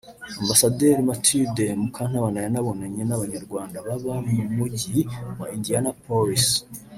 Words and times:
Ambasaderi 0.41 1.01
Mathilde 1.09 1.65
Mukantabana 1.81 2.39
yanabonanye 2.45 3.01
n’Abanyarwanda 3.05 3.77
baba 3.87 4.13
mu 4.25 4.35
mujyi 4.55 4.99
wa 5.39 5.47
Indianapolis 5.57 6.45